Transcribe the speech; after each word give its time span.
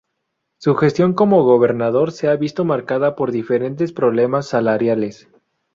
Su 0.57 0.73
gestión 0.73 1.13
como 1.13 1.43
gobernador 1.43 2.11
se 2.11 2.27
ha 2.27 2.35
visto 2.35 2.65
marcada 2.65 3.15
por 3.15 3.31
diferentes 3.31 3.93
problemas 3.93 4.47
salariales. 4.47 5.27